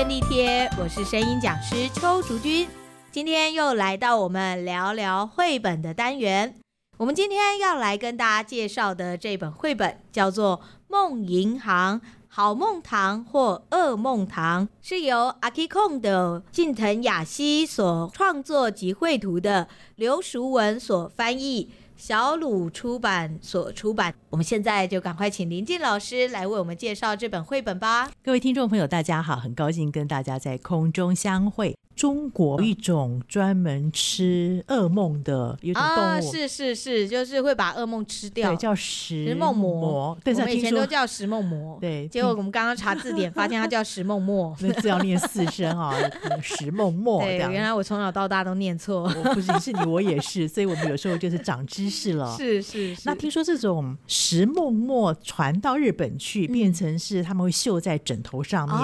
[0.00, 2.66] 便利贴，我是声音讲师邱竹君。
[3.12, 6.54] 今天又来到我们聊聊绘本的单元。
[6.96, 10.58] 我们今天要来跟大家介绍的这本绘本叫做
[10.88, 21.70] 《梦银行好梦堂或噩梦堂》，是由阿基控的近藤雅希所创作及绘图的，刘淑文所翻译。
[21.94, 28.08] 小鲁出版所出版，我们现在就赶快请林静老师来为我们介绍这本绘本吧。
[28.22, 31.76] 各位听众朋友，大家好，很高兴跟大家在空中相会。
[31.96, 40.16] 中国有一种专门吃噩梦的一种动物，啊，是是是，就是会把噩梦吃掉，对，叫食梦魔。
[40.24, 42.08] 对，我们以前都叫食梦魔，对。
[42.08, 45.94] 结果我们刚刚查字典，发现它叫食梦末，那字要念四声啊，
[46.40, 47.20] 食梦末。
[47.26, 49.02] 对，原来我从小到大都念错。
[49.02, 52.34] 我不仅是你，我也是，所以我们有时候就是长知识了。
[52.38, 53.02] 是是是。
[53.04, 58.78] 那听说这种食梦末传到日本去，变成是他们会绣在枕头上面，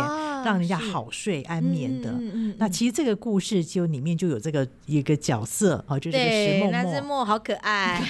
[0.46, 2.14] 让人家好睡安眠的。
[2.56, 8.00] 那其实这个故事就里面就有这个一个角色哦，就是个食梦末，那只梦好可爱。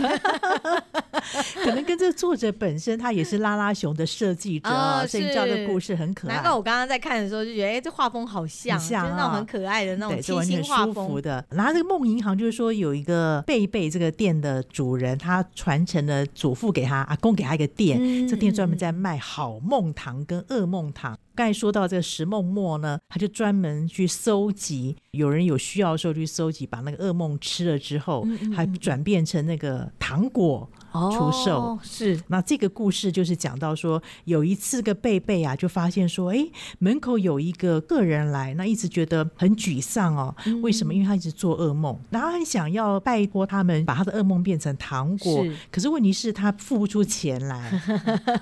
[1.65, 6.35] 可能跟这个作者本身他也是拉拉熊的设计者，哦、所以叫这个故事很可爱。
[6.35, 11.45] 难怪我刚刚在看的时候就觉得，哎，这画风好像，像啊、就是那种很可爱的那种清新画风的。
[11.51, 21.17] 然后这个梦银行就是说有一个贝贝这个店的主人，他传承了祖父给他阿公给他一个店，嗯、这店专门在卖好梦糖跟噩梦糖。
[21.37, 30.69] 刚才说到这个食梦墨呢，他就专门去搜集，有人有需要的时候去搜集，把那个噩梦吃了之后，还转变成那个糖果。
[31.11, 36.47] 出售、哦、是，那这个故事就是讲到说，有一次个贝贝啊，就发现说，哎，
[36.79, 40.35] 门口有一个个人来，那一直觉得很沮丧哦。
[40.47, 40.95] 嗯、为什么？
[40.95, 47.71] 因为他一直做噩梦，然后很想要拜托他们把他的噩梦变成糖果，是可是问题是，他付不出钱来，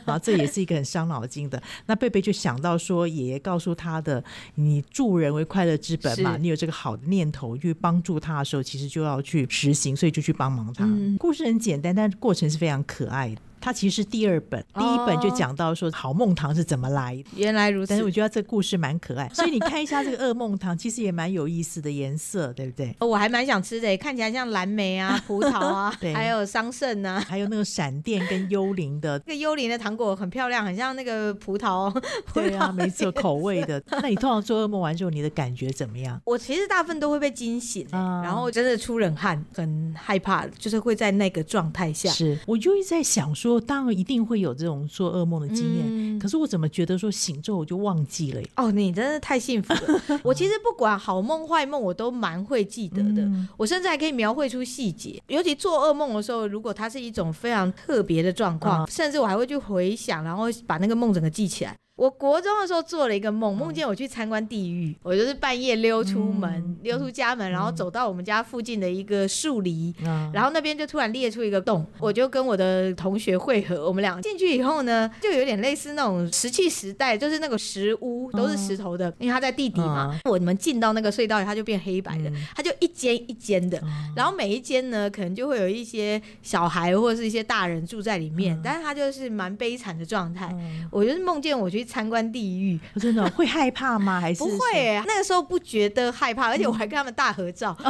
[0.04, 1.60] 然 后这也是一个很伤脑筋的。
[1.86, 4.22] 那贝贝就想到说，爷爷告诉他的，
[4.54, 10.84] 你助人为快乐之本嘛，你有这个好的念头去帮助他的时候，其实就要去实行，所以就去帮忙他。
[10.84, 12.43] 嗯、故事很简单，但是过程。
[12.48, 13.36] 是非常可爱的。
[13.64, 17.24] 它其实是第二本，第一本就讲到说好梦糖是怎么来的。
[17.34, 22.94] 原来如此，但是我觉得这个故事蛮可爱， 所以你看一下这个噩梦糖，其实也蛮有意思的颜色，对不对？
[23.00, 29.18] 我还蛮想吃的，看起来像蓝莓啊、 葡萄啊，对还有桑葚啊，还有那个闪电跟幽灵的。
[29.26, 31.90] 这个幽灵的糖果很漂亮，很像那个葡萄。
[32.34, 33.82] 对啊，没错，口味的。
[33.90, 36.20] 那你通常做噩梦完之后，你的感觉怎么样？
[36.26, 42.10] 我其实大部分都会被惊醒，嗯、然后真的出冷汗，很害怕，就是会在那个状态下。
[42.10, 44.34] 是，我就一直在想说，当然一定会。
[44.34, 48.42] 会有这种做噩梦的经验，嗯、可是我怎么觉得说醒之后我就忘记了？
[48.56, 50.20] 哦，你真的太幸福了！
[50.24, 53.22] 我其实不管好梦坏梦，我都蛮会记得的。
[53.22, 61.76] 嗯、我甚至还可以描绘出细节，尤其做噩梦的时候，如果它是一种非常特别的状况，嗯、甚至我还会去回想，然后把那个梦整个记起来。
[61.96, 64.96] 我国中的时候做了一个梦，梦见我去参观地狱。
[65.00, 69.94] 我就是半夜溜出门，溜出家门，然后走到我们家附近的一个树篱，
[70.32, 73.86] 然后那边就突然裂出一个洞，我就跟我的同学会合。
[73.86, 80.18] 我们俩进去以后呢，就有点类似那种石器时代，就是那个石屋都是石头的，因为它在地底嘛。
[80.24, 83.80] 我们进到那个隧道里，它就变黑白的，它就一间一间的，
[84.16, 90.52] 然后每一间呢，可能就会有一些小孩或者是一些大人住在里面，但是它就是蛮悲惨的状态。
[90.90, 91.83] 我就是梦见我去。
[91.84, 94.20] 参观地狱，真的 会害怕吗？
[94.20, 95.02] 还是不会？
[95.06, 97.76] 那个时候不觉得害怕，而且我还跟他们大合照。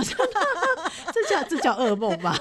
[1.13, 2.37] 这叫这叫噩梦吧？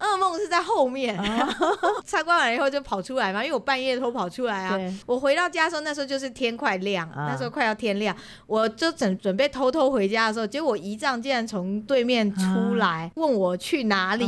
[0.00, 1.14] 噩梦是在后面。
[2.04, 4.78] 参观完以后就跑出来嘛，因为我半夜偷跑出来啊。
[5.06, 8.14] 我回到家的时候，那时候就是天快亮，那时候快要天亮，
[8.46, 14.24] 我就准准备偷偷回家的时候，结果姨丈竟然从对面出来问我去哪里，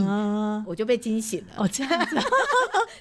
[0.66, 1.64] 我就被惊醒了。
[1.64, 2.16] 哦，这样子，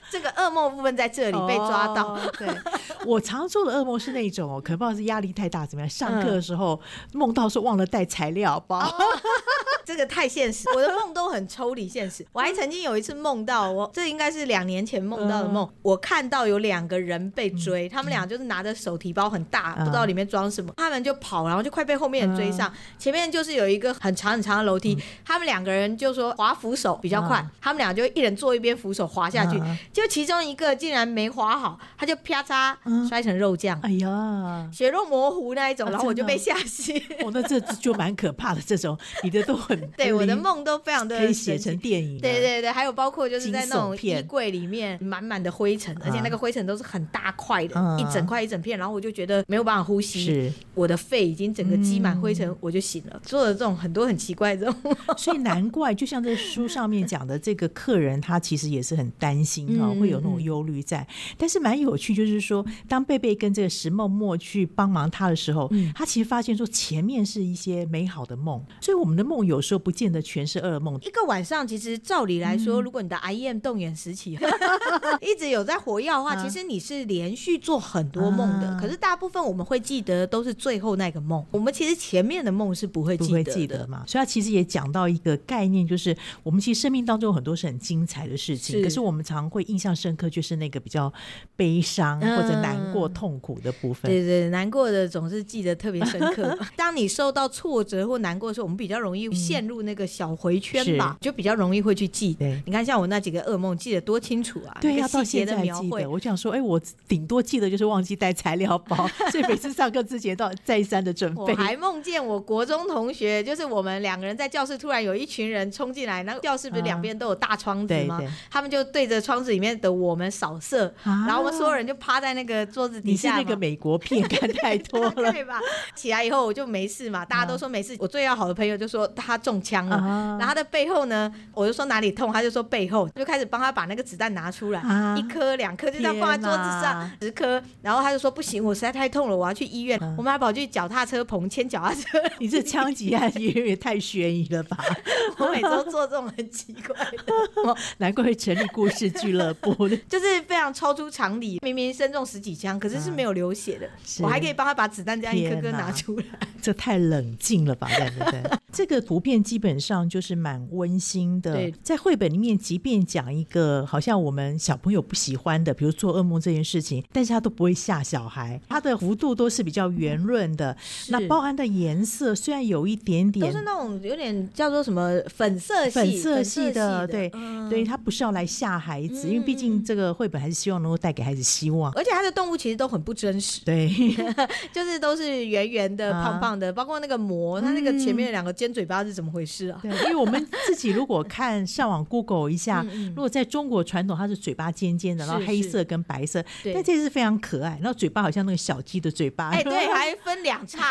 [0.09, 2.17] 这个噩梦部分在这里被抓到。
[2.37, 2.47] 对，
[3.07, 3.45] 我常。
[3.55, 5.87] 做的噩梦是那种哦，可能不知道是压力太大怎么样。
[5.89, 6.77] 上课的时候
[7.13, 8.91] 梦到说忘了带材料包，哦、
[9.85, 10.67] 这个太现实。
[10.75, 12.25] 我的梦都很抽离现实。
[12.31, 15.69] 我还曾经有一次梦到我，这应该是两年前梦到的梦。
[15.81, 22.71] 我看到有两个人被追，他们俩就是拿着手提包很大，不知道里面装什么，他们就跑，然后就快被后面人追上。
[22.97, 29.61] 前面就是有一个很长很长的楼梯，他们两个人就说滑扶手比较快，他们俩就一人坐一边扶手滑下去，
[29.93, 32.75] 就其中一个竟然没滑好，他就啪嚓
[33.07, 37.01] 摔成肉酱，哎呀，血肉模糊那一种，然后我就被吓醒。
[37.19, 38.61] 哦，那这就蛮可怕的。
[38.65, 42.19] 这种你的都很很 对，我的梦都非常的可以写成电影。
[42.19, 53.21] 对对对，还有包括就是在那种衣柜里面满满的灰尘，而且那个灰尘都是很大块的，一整块一整片，然后我就觉得没有办法呼吸，是我的肺已经整个积满灰尘，我就醒了。
[53.23, 61.05] 做了这种很多很奇怪的这种， 所以难怪，就像这书上面讲的，这个客人他其实也是很担心啊，会有那种忧虑在。
[61.37, 70.99] 但是蛮有趣，就是说当贝贝跟这个石梦默去帮忙他的时候，他其实发现说前面是一些美好的梦，所以我们的梦有时候不见得全是噩梦。
[71.01, 74.37] 一个晚上，其实照理来说，如果你的 IEM 动员时期
[75.21, 78.77] 一直有在活跃的话，其实你是连续做很多梦的。
[78.79, 84.03] 可是大部分我们会记得都是最后那个梦，我们其实前面的梦是不会记得，不会记得嘛。
[84.07, 91.11] 所以他其实也讲到一个概念，就是我们其实生命当中有很多是很精彩的事情，可是我们常会印象深刻，就是那个比较
[91.55, 94.11] 悲伤或者难过、痛苦的部分。
[94.11, 96.57] 对对，难过的总是记得特别深刻。
[96.75, 102.33] 当你受到挫折或难过的时候，我们比较容易陷入那个小回圈吧，就比较容易会去记。
[102.33, 104.77] 对，你看像我那几个噩梦记得多清楚啊！
[104.81, 106.09] 对，要到现在记得。
[106.09, 111.41] 我想说，哎，我顶多记得就是忘记带材料包，所以每次上课之前都要再三的准备。
[111.41, 118.21] 我还梦见我国中同学，就是我们两个人在教室，突然有一群人冲进来，那个教室不是两边都有大窗子吗？
[118.49, 123.29] 他们就对着窗子里面的我们扫射，然后我们所有人就趴在那个桌子底下。
[123.29, 125.59] 你是那个美国片看太多了， 对吧？
[125.95, 127.95] 起来以后我就没事嘛，大家都说没事。
[127.99, 129.97] 我最要好的朋友就说他中枪了，
[130.39, 134.81] 然后他的背后呢，我就说哪里痛，他就说背后，就开始帮他把那个子弹拿出来，
[135.15, 139.99] 一颗两颗就这样放在桌子上，十颗，然后他就说不行，我实在太痛了，我要去医院。
[140.17, 142.17] 我们还跑去脚踏车棚牵脚踏车。
[142.39, 144.77] 你这枪击案也也太悬疑了吧？
[145.37, 151.59] 我每周做这种很奇怪的， 难怪会成立故事俱乐部， 就是非常超出常理。
[151.61, 153.87] 明明身中十几枪，可是是没有流血的，
[154.23, 156.25] 我还可以帮他把子弹这样一颗颗拿出来，
[156.61, 157.87] 这太冷静了吧？
[157.95, 158.41] 对不对？
[158.71, 161.53] 这个图片基本上就是蛮温馨的。
[161.53, 170.75] 对，在绘本里面，即便讲一个好像我们小朋友不喜欢的，比如做噩梦这件事情，但是他都不会吓小孩，他的幅度都是比较圆润的。
[171.09, 177.31] 那包含的颜色虽然有一点点，都是那种有点叫做什么粉色系、粉色系的，对，
[177.69, 181.91] 对，他不是要来吓孩子，因为毕竟这个绘本还是希望能够带给孩子希望。
[181.93, 183.89] 而且他的动物其实都很不真实，对，
[184.73, 189.79] 就是都是圆圆的、胖胖的，包括那个魔，它那个前面两个尖嘴巴是怎么回事啊？
[189.81, 196.43] 对，因为我们自己如果看上网 Google 一下，如果在中国传统，它是嘴巴尖尖的，然后黑色跟白色，
[196.73, 200.89] 但这是非常可爱，然后嘴巴好像那个小鸡的嘴巴，哎，对， 还分两叉，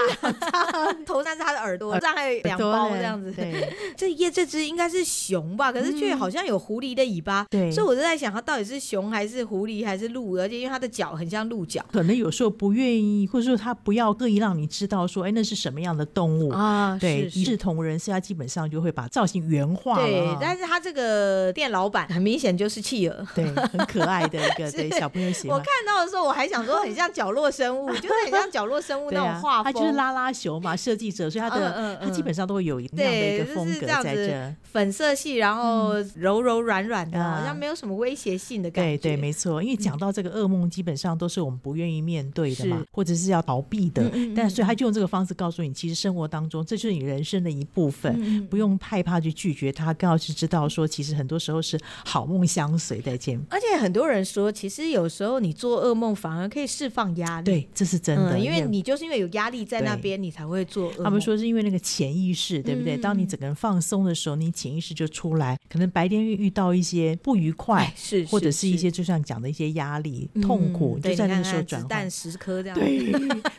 [1.07, 3.33] 头上是它的耳朵， 这样还有两包这样子。
[3.33, 10.35] 对， 这页这只应该是熊吧，可是却好像有狐狸的尾巴，对，所以我就在想，它到底是熊还是狐狸还是鹿？
[10.35, 16.51] 而且因为它的脚很像鹿角，可能有时候不愿意，或者说他不要刻意让你知道说，哎，那是什么样的动物。
[16.51, 16.97] 啊？
[17.01, 19.97] 对，一视同仁，所以他基本上就会把造型原画。
[19.97, 25.59] 对，但是他这个店老板很明显就是企鹅，对，很可爱的一个 对小朋友喜欢。
[25.59, 29.65] 我看到的时候，我还想说很像角落生物， 就是很像角落生物那种画风。
[29.65, 34.55] 他就是拉拉熊嘛，设计者，所以他的他基本上都会有那样的一个风格在这。
[34.73, 38.99] 粉色系，然后柔柔软软的，好像没有什么威胁性的感觉。
[38.99, 44.03] 对对，没错，因为讲到这个噩梦，基本上都是我们不愿意面对的嘛，或者是要逃避的。
[44.35, 48.04] 但所以他就用这个方式告诉你，其实生活当中这就是你人生的一部分，
[48.51, 53.01] 不用害怕去拒绝他，更要去知道说，其实很多时候是好梦相随。
[53.05, 53.39] 再见。
[53.51, 57.45] 而且很多人说，其实有时候你做噩梦反而可以释放压力。
[57.45, 61.05] 对，这是真的，因为你就是因为有压力在那边，你才会做噩梦。
[61.05, 62.97] 他们说是因为那个潜意识，对不对？
[62.97, 65.59] 当你整个人放松的时候，你潜意识就出来。
[65.69, 72.11] 可能白天遇遇到一些不愉快，是或者是一些就像讲的一些压力、痛苦，就在那个时候转换。
[72.11, 73.13] 时刻这样，对，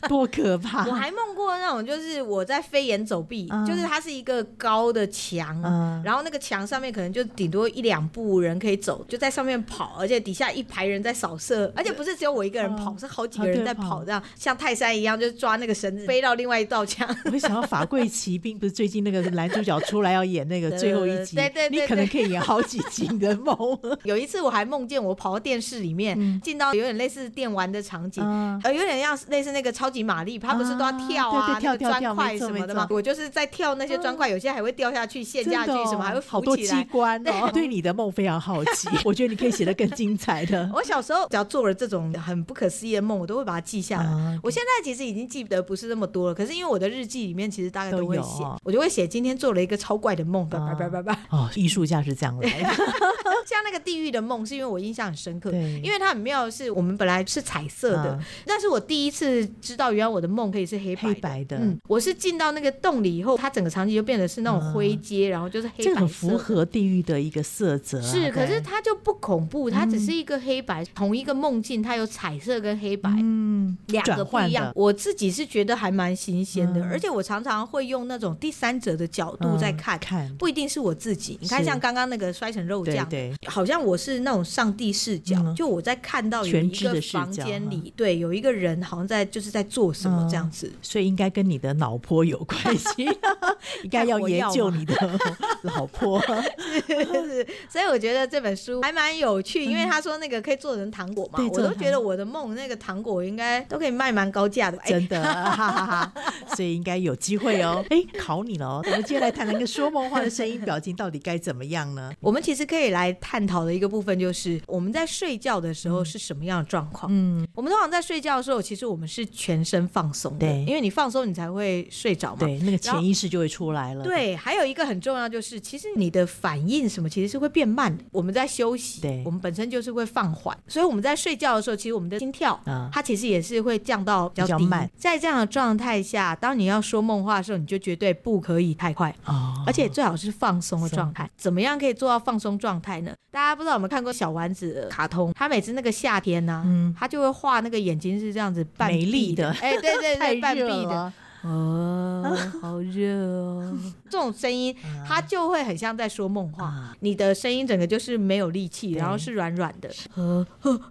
[0.07, 0.85] 多可怕！
[0.89, 17.07] 我还梦过那种，就是我在飞檐走壁，就是它是一个高的墙，嗯然后那个墙上面可能就顶多一两步人可以走，就在上面跑，而且底下一排人在扫射，而且不是只有我一个人跑，是好几个人在跑，这样像泰山一样，就抓那个绳子飞到另外一道墙。
[17.31, 23.55] 我想到《法贵奇兵》，不是最近那个男主角出来要演那个最后一集， 对对，你可能可以演好几集的梦。
[24.03, 28.23] 有一次我还梦见我跑到电视里面，进到有点类似电玩的场景。
[28.63, 32.87] 呃，有点像类似那个超级玛丽，他不是都要跳啊，那个砖块什么的吗？
[32.89, 36.29] 我就是在跳那些砖块，有些还会掉下去、陷下去，什么还会浮起来。
[36.29, 37.49] 好多机关哦！
[37.53, 40.69] 对你的梦非常好奇， 我觉得你可以写得更精彩的。
[40.73, 44.39] 我小时候只要做了这种很不可思议的梦，我都会把它记下来。
[44.43, 51.19] 我现在其实已经记得不是那么多了，可是因为我的日记里面其实大概都会写，我就会写今天做了一个超怪的梦，叭叭叭叭叭。
[51.29, 52.69] 哦，艺术家是这样来的。
[53.45, 61.57] 像那个地狱的梦，是因为我印象很深刻，因为它很妙的是，我们本来是彩色的，但是我第一次知道原来我的梦可以是黑白的。
[61.57, 65.89] 嗯，我是进到那个洞里以后，它整个场景就变是那种灰阶，然后就是黑白色。
[65.89, 68.01] 这很符合地狱的一个色泽。
[68.01, 74.71] 是，可是它就不恐怖，它只是一个黑白，同一个梦境，它有彩色跟黑白，嗯，两个不一样。
[74.75, 81.37] 我自己是觉得还蛮新鲜的，而且我常常会用那种第三者的角度在看，看不一定是我自己。
[81.41, 93.03] 你看，像刚刚那个摔成肉酱，对，好像我是那种上帝视角，就我在看到有一个房间里，对，有一个人好像在就是在做什么这样子，所以应该跟你的脑波有关系，
[93.83, 94.95] 应该要研究你的
[95.63, 96.21] 脑波。
[97.69, 106.13] 所以我觉得这本书还蛮有趣，因为他说那个可以做成糖果嘛，我都觉得我的梦那个糖果应该都可以卖蛮高价的，真的，哈哈哈
[106.55, 107.83] 所以应该有机会哦。
[107.89, 112.11] 哎，考你了哦，我们接下来谈那个说梦话的声音表情到底该怎么样呢？
[112.19, 117.11] 我们其实可以来探讨的一个部分就是我们在睡觉的时候是什么样的状况。
[117.13, 122.37] 嗯，我们通常在睡觉的时候，其实我们是全身放松的，对，因为你放松，你才会睡着嘛。
[122.39, 123.94] 对，那个潜意识就会出来了。
[124.03, 128.03] 对，还有一个很重要就是，其实你的反应什么其实是会变慢的。
[128.11, 132.59] 我们在休息，对，我们本身就是会放缓，所以我们在睡觉的时候，其实我们的心跳，
[132.91, 134.89] 它其实也是会降到比较慢。
[134.97, 141.29] 在这样的状态下，当你要说梦话的时候，你就绝对不可以太快，哦而且最好是放松的状态。
[141.37, 143.13] 怎么样可以做到放松状态呢？
[143.31, 145.33] 大家不知道有没有看过小丸子卡通？
[145.33, 151.11] 他每次那个夏天呢，他就会画那个眼睛是这样子半闭的，哎，对对对， 半闭的。
[151.45, 153.77] 哦，好热哦！
[154.09, 154.75] 这种声音，
[155.07, 156.91] 它就会很像在说梦话。
[157.01, 159.89] 你的声音整个就是没有力气，然后是软软的。
[160.15, 160.81] 呃呃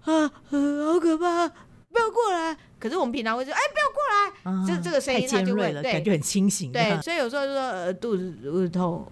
[0.51, 1.49] 呃，好可怕！
[1.49, 2.57] 不要过来。
[2.79, 4.67] 可是我们平常会说，哎，不要过来。
[4.67, 6.71] 这这个声音它就会对，感觉很清醒。
[6.71, 9.05] 对，所以有时候就说，呃，肚子肚子痛，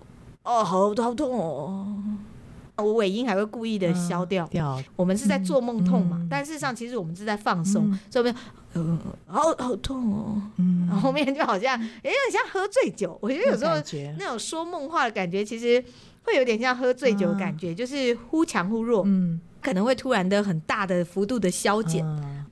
[0.44, 1.96] 哦，好好痛哦。
[2.76, 4.80] 我尾音还会故意的消掉掉。
[4.96, 6.26] 我们是在做梦痛嘛？
[6.30, 7.98] 但事实上，其实我们是在放松。
[8.08, 8.34] 这边。
[8.74, 10.42] 嗯，好好痛哦。
[10.56, 13.18] 嗯，然后后面就好像，有点像喝醉酒。
[13.20, 13.74] 我觉得有时候
[14.18, 15.82] 那种说梦话的感觉，其实
[16.22, 19.02] 会有点像喝醉酒的感觉，就是忽强忽弱。
[19.06, 22.04] 嗯，可能会突然的很大的幅度的消减。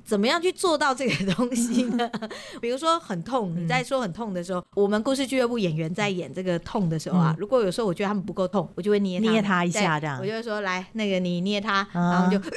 [0.03, 2.11] 怎么样去做到这个东西呢？
[2.61, 12.41] 比如说很痛，你在说很痛的时候，我们故事俱乐部演员在演这个痛的时候啊，如果有时候我觉得他们不够痛，我就会捏捏他一下，这样，我就会说来，那个你捏他，然后就。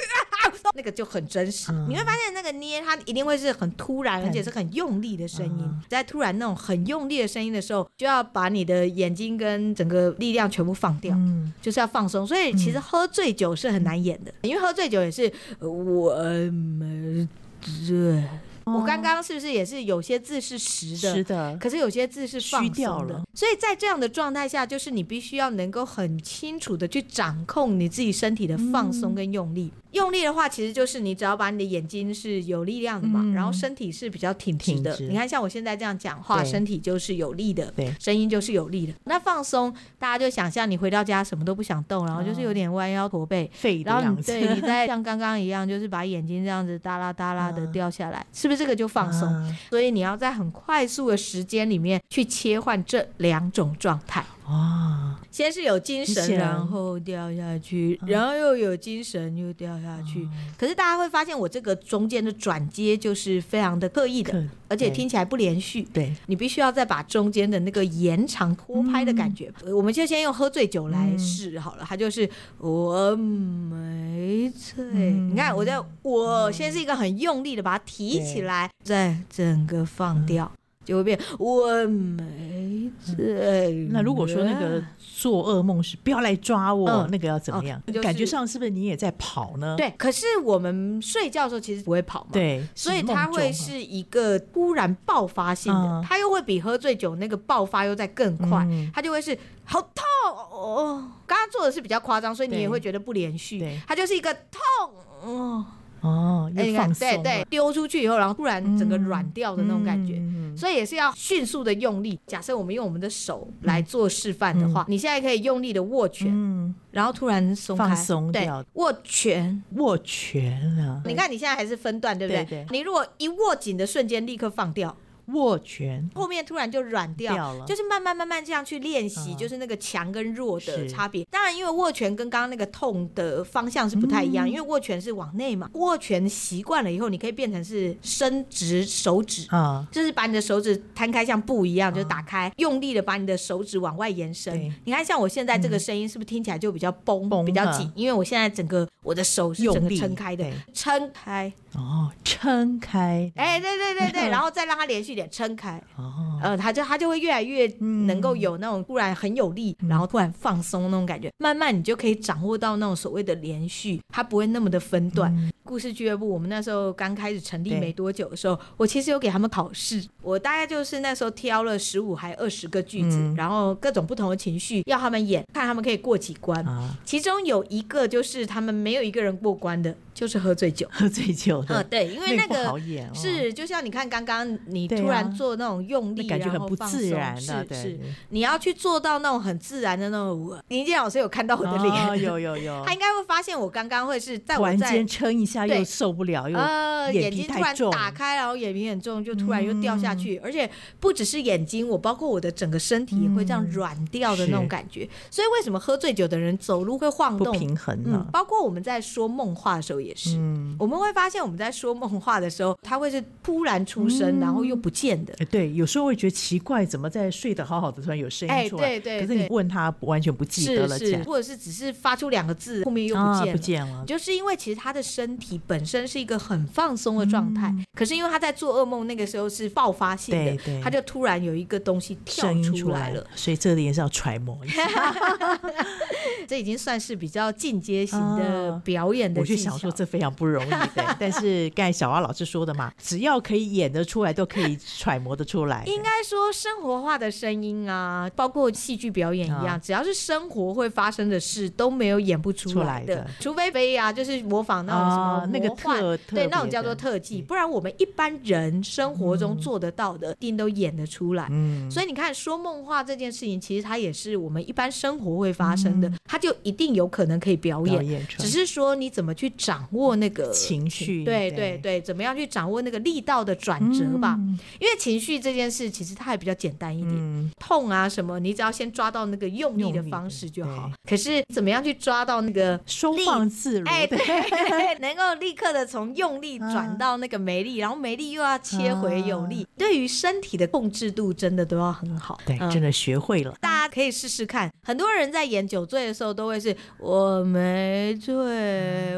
[0.74, 5.82] 那个就很真实，你会发现那个捏它一定会是很突然，而且是很用力的声音。
[5.88, 11.16] 在突然那种很用力的声音的时候，就要把你的眼睛跟整个力量全部放掉，
[11.62, 12.26] 就是要放松。
[12.26, 16.14] 所以其实喝醉酒是很难演的，因为喝醉酒也是我
[16.50, 17.28] 们
[17.60, 18.24] 醉。
[18.64, 21.56] 我刚刚是不是也是有些字是实的？
[21.58, 23.22] 可是有些字是放掉的。
[23.34, 29.70] 所以在这样的状态下，就是你必须要能够很清楚的去掌控你自己身体的放松跟用力。
[29.92, 34.96] 用力的话，其实就是你只要把你的眼睛是有力量的嘛，然后身体是比较挺直的。
[34.98, 38.92] 你看，像我现在这样讲话，身体就是有力的，对，声音就是有力的。
[39.04, 43.48] 那放松，大家就想象你回到家什么都不想动，然后就是有点弯腰驼背，
[43.84, 48.53] 然后你对，你再 像刚刚一样，就是把眼睛这样子耷拉耷拉的掉下来，是不是？
[48.56, 54.24] 这个就放松，嗯、所以你要在很快速的时间里面去切换这两种状态。
[54.48, 55.18] 哇！
[55.30, 60.28] 先是有精神，然后掉下去，然后又有精神又掉下去。
[60.56, 65.82] 可是大家会发现，我这个中间的转接就是非常的刻意的，而且听起来不连续。
[65.92, 69.52] 对，你必须要再把中间的那个延长拖拍的感觉。
[69.74, 74.84] 我们就先用喝醉酒来试好了，它就是我没醉。
[74.84, 80.52] 你看，我在我先是一个很用力的把它提起来，再整个放掉。
[80.84, 83.88] 就会变，我没醉。
[83.90, 87.80] 那如果说那个做噩梦是不要来抓我，嗯、那个要怎么样？
[87.86, 89.74] 嗯就是、感觉上是不是你也在跑呢？
[89.76, 92.30] 对，可是我们睡觉的时候其实不会跑嘛。
[92.32, 100.04] 对，所以它会是一个突然爆发性的，嗯、它又会比喝醉酒那个爆发又在更快，嗯、它就会是好痛
[100.50, 101.10] 哦。
[101.26, 103.58] 刚刚做的是比较夸张，所以你也会觉得不连续。
[103.58, 105.64] 对，它就是一个痛哦。
[106.04, 110.22] 哦，哎，你看，对对，丢出去以后，然后突然整个软掉的那种感觉，
[110.54, 112.20] 所以也是要迅速的用力。
[112.26, 121.00] 假设我们用我们的手来做示范的话，你现在可以用力的握拳，然后突然松开，放松掉，握拳，握拳了。
[121.06, 122.66] 你看你现在还是分段，对不对？
[122.70, 124.94] 你如果一握紧的瞬间立刻放掉。
[125.32, 131.24] 握拳，后面突然就软掉，掉了，就是慢慢慢慢这样去练习，嗯、就是那个强跟弱的差别。
[131.30, 135.70] 当然，因为握拳跟刚刚那个痛的方向是不太一样，嗯、因为握拳是往内嘛。
[135.74, 139.46] 握拳习惯了以后，你可以变成是伸直手指，
[139.90, 144.72] 就是把你的手指摊开，像布一样，就是打开，嗯、用力的把你的手指往外延伸。
[144.84, 147.90] 你看，像我现在这个声音，是不是听起来就比较绷，绷比较紧？
[147.94, 151.52] 因为我现在整个我的手是整个撑开的，撑开。
[151.74, 157.66] 哦，撑开，哎，对对对对， 然后再让它连续点撑开，哦，呃，它就它就会越来越
[158.06, 165.52] 能够有那种突然很有力，然后突然放松那种感觉，慢慢你就可以掌握到那种所谓的连续，它不会那么的分段。
[165.64, 176.64] 故事俱乐部，我们那时候刚开始成立没多久的时候，我其实有给他们考试，我大概就是那时候挑了十五还二十个句子，然后各种不同的情绪要他们演，看他们可以过几关，
[177.04, 179.94] 其中有一个就是他们没有一个人过关的。
[180.14, 182.80] 就是喝醉酒，喝醉酒的，嗯，对，因为那个
[183.12, 190.56] 是就像你看刚刚你突然做那种用力，感觉很不自然，是是，你要去做到那种很自然的那种。
[190.68, 200.70] 林健老师有看到我的脸，有有有， 他应该会发现我刚刚会是在突然间撑一下又受不了，又眼睛突然打开，然后眼皮很重，就突然又掉下去，而且
[201.00, 205.08] 不只是眼睛，我包括我的整个身体也会这样软掉的那种感觉。
[205.30, 208.26] 所以为什么喝醉酒的人走路会晃动、不平衡呢？
[208.30, 209.94] 包括我们在说梦话的时候。
[210.04, 215.32] 也是，嗯、我们会发现我们在说梦话的时候，他会是突然出声，嗯、然后又不见的。
[215.46, 218.82] 对，有时候会觉得奇怪，怎么在睡得好好的，突然有声音出来？
[218.82, 219.26] 哎、对，对对。
[219.26, 224.04] 可是你问他，完全不记得了，是是，或者是只是发出两个字，后面又不见了，啊、不见了。
[224.04, 234.82] 就是因为其实他的身体本身是一个很放松的状态，嗯、可是因为他在做噩梦那个时候是爆发性的，他就突然有一个东西跳出来了，所以这里也是要揣摩一下。
[236.46, 239.40] 这已经算是比较进阶型的表演的。
[239.40, 240.70] 我就想说，这非常不容易。
[240.94, 245.82] 对， 但是刚才小蛙老师说的嘛，只要可以演得出来，都可以揣摩得出来。
[245.86, 253.26] 应该说，生活化的声音啊，包括戏剧表演一样，只要是生活会发生的事，都没有演不出来的。
[253.40, 261.48] 除非非啊，就是模仿那种什么那个特对那种叫做特技，不然我们一般人生活中做得到的，一定都演得出来。
[261.50, 266.10] 嗯，所以你看，说梦话这件事情，其实它也是我们一般生活会发生的。
[266.24, 274.34] 它就一定有可能可以表演，只是说你怎么去掌握那个情绪，对对对，怎么样去掌握那个力道的转折吧？
[274.38, 280.90] 嗯、因为情绪这件事其实它还比较简单一点，嗯、痛啊什么，你只要先抓到那个用力的方式就好。
[281.08, 283.86] 可是怎么样去抓到那个收放自如？
[283.86, 284.18] 哎，对，
[284.98, 292.38] 能够立刻的从用力转到那个没力，啊、然后没力又要切回有力，啊、对于身体的控制度真的都要很好。
[292.44, 294.70] 对，真的学会了，嗯、大家可以试试看。
[294.82, 296.34] 很多人在演酒醉的时候。
[296.34, 298.34] 都会是我没醉，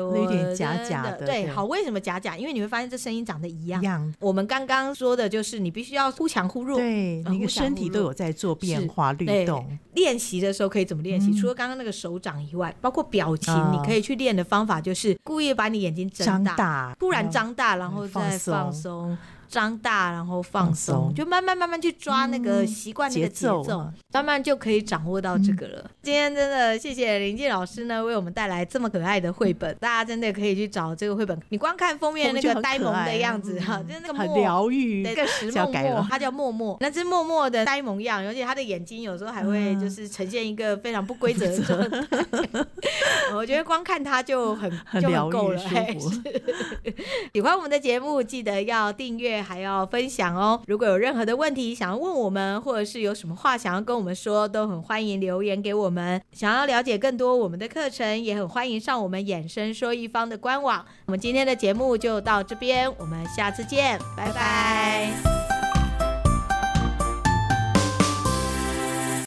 [0.02, 1.24] 我有点假假的。
[1.24, 2.36] 对，好，为什么假假？
[2.36, 4.12] 因为你会发现这声音长得一样。
[4.20, 9.66] 我们刚刚说的就是你必须要忽强忽弱，对，你的身体都有在做变化律动。
[9.94, 11.32] 练习的时候可以怎么练习？
[11.32, 19.16] 除了刚刚那个手掌以外，包括表情，你可以去练的方法就是故意把你眼睛睁大，突然张大，然后再放松。
[19.48, 25.90] 张大，然后放松，就慢慢慢慢去抓那个习惯那个节奏，慢慢就可以掌握到这个了。
[26.02, 31.38] 今天真的谢谢林静老师呢，为我们带来这么可爱的绘本，大家真的可以去找这个绘本。
[31.48, 42.66] 你光看封面那个呆萌的样子哈，就是那个很疗愈，那个石默默，它叫默默，那只默默的呆萌样，而且它的眼睛有时候还会就是呈现一个非常不规则的状态。
[43.34, 45.62] 我觉得光看它就很就很够了。
[47.32, 49.35] 喜欢我们的节目，记得要订阅。
[49.40, 50.60] 还要分享哦！
[50.66, 56.20] 如果有任何的问题想要问我们，或者是有什么话想要跟我们说，都很欢迎留言给我们。
[56.32, 60.84] 想要了解更多我们的课程，也很欢迎上我们衍生说一方的官网。
[61.06, 65.35] 我们今天的节目就到这边，我们下次见，拜拜。